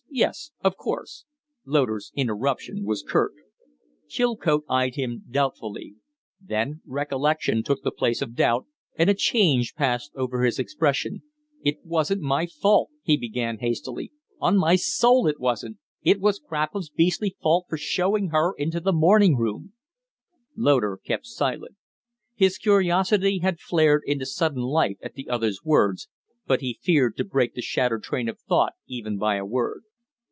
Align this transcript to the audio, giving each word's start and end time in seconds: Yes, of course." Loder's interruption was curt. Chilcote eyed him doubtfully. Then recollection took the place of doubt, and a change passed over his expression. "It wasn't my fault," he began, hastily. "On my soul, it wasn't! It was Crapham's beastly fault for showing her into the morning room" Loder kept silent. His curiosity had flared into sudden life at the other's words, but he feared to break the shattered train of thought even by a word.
Yes, 0.13 0.51
of 0.61 0.75
course." 0.75 1.23
Loder's 1.63 2.11
interruption 2.15 2.83
was 2.83 3.01
curt. 3.01 3.31
Chilcote 4.09 4.65
eyed 4.67 4.95
him 4.95 5.23
doubtfully. 5.29 5.95
Then 6.41 6.81
recollection 6.85 7.63
took 7.63 7.81
the 7.81 7.93
place 7.93 8.21
of 8.21 8.35
doubt, 8.35 8.65
and 8.97 9.09
a 9.09 9.13
change 9.13 9.73
passed 9.73 10.11
over 10.13 10.43
his 10.43 10.59
expression. 10.59 11.23
"It 11.63 11.77
wasn't 11.85 12.21
my 12.21 12.45
fault," 12.45 12.89
he 13.01 13.15
began, 13.15 13.59
hastily. 13.59 14.11
"On 14.41 14.57
my 14.57 14.75
soul, 14.75 15.27
it 15.27 15.39
wasn't! 15.39 15.77
It 16.03 16.19
was 16.19 16.39
Crapham's 16.41 16.89
beastly 16.89 17.37
fault 17.41 17.67
for 17.69 17.77
showing 17.77 18.31
her 18.31 18.51
into 18.57 18.81
the 18.81 18.91
morning 18.91 19.37
room" 19.37 19.71
Loder 20.57 20.97
kept 21.01 21.25
silent. 21.25 21.77
His 22.35 22.57
curiosity 22.57 23.37
had 23.39 23.61
flared 23.61 24.01
into 24.05 24.25
sudden 24.25 24.61
life 24.63 24.97
at 25.01 25.13
the 25.13 25.29
other's 25.29 25.63
words, 25.63 26.09
but 26.45 26.59
he 26.59 26.79
feared 26.83 27.15
to 27.15 27.23
break 27.23 27.53
the 27.55 27.61
shattered 27.61 28.03
train 28.03 28.27
of 28.27 28.41
thought 28.41 28.73
even 28.87 29.17
by 29.17 29.37
a 29.37 29.45
word. 29.45 29.83